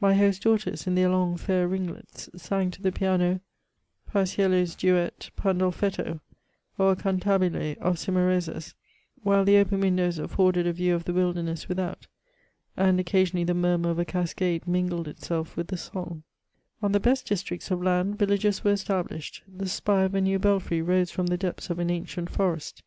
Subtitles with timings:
[0.00, 3.42] My host's daughters, in their long fair ringlets, sang to the piano
[4.10, 6.20] Pa^iello's duet ^ Pandolfetto,*'
[6.78, 8.74] or a eantamle of Cimarosa's,
[9.24, 12.06] while the open windows afforded a view of the wilderness without,
[12.78, 16.22] and occasionally the murmur c^ a cascade mingled itself with the song*
[16.80, 20.80] On the best districts of land, villages were established; the spire of a new belfry
[20.80, 22.82] rose from the depths of an ancient forest.